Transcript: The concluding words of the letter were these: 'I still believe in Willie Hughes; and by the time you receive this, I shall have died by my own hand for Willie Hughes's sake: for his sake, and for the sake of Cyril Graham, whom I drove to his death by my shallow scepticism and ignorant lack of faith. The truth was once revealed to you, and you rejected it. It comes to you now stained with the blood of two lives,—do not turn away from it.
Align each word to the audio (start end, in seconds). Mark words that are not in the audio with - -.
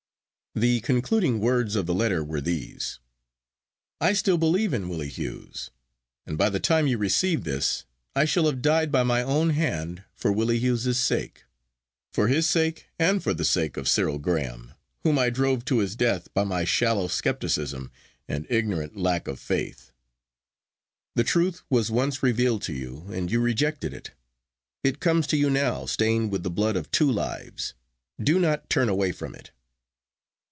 The 0.53 0.81
concluding 0.81 1.39
words 1.39 1.77
of 1.77 1.85
the 1.85 1.93
letter 1.93 2.21
were 2.25 2.41
these: 2.41 2.99
'I 4.01 4.11
still 4.11 4.37
believe 4.37 4.73
in 4.73 4.89
Willie 4.89 5.07
Hughes; 5.07 5.71
and 6.25 6.37
by 6.37 6.49
the 6.49 6.59
time 6.59 6.87
you 6.87 6.97
receive 6.97 7.45
this, 7.45 7.85
I 8.17 8.25
shall 8.25 8.47
have 8.47 8.61
died 8.61 8.91
by 8.91 9.03
my 9.03 9.23
own 9.23 9.51
hand 9.51 10.03
for 10.13 10.29
Willie 10.29 10.59
Hughes's 10.59 10.99
sake: 10.99 11.45
for 12.11 12.27
his 12.27 12.49
sake, 12.49 12.87
and 12.99 13.23
for 13.23 13.33
the 13.33 13.45
sake 13.45 13.77
of 13.77 13.87
Cyril 13.87 14.19
Graham, 14.19 14.73
whom 15.03 15.17
I 15.17 15.29
drove 15.29 15.63
to 15.65 15.77
his 15.77 15.95
death 15.95 16.27
by 16.33 16.43
my 16.43 16.65
shallow 16.65 17.07
scepticism 17.07 17.89
and 18.27 18.45
ignorant 18.49 18.97
lack 18.97 19.29
of 19.29 19.39
faith. 19.39 19.93
The 21.15 21.23
truth 21.23 21.61
was 21.69 21.89
once 21.89 22.21
revealed 22.21 22.61
to 22.63 22.73
you, 22.73 23.05
and 23.09 23.31
you 23.31 23.39
rejected 23.39 23.93
it. 23.93 24.11
It 24.83 24.99
comes 24.99 25.27
to 25.27 25.37
you 25.37 25.49
now 25.49 25.85
stained 25.85 26.29
with 26.29 26.43
the 26.43 26.49
blood 26.51 26.75
of 26.75 26.91
two 26.91 27.09
lives,—do 27.09 28.37
not 28.37 28.69
turn 28.69 28.89
away 28.89 29.13
from 29.13 29.33
it. 29.33 29.51